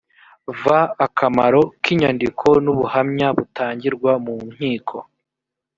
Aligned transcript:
v 0.61 0.63
akamaro 1.05 1.61
k 1.81 1.83
inyandiko 1.93 2.47
n 2.63 2.65
ubuhamya 2.73 3.27
butangirwa 3.37 4.11
mu 4.25 4.35
nkiko 4.53 4.97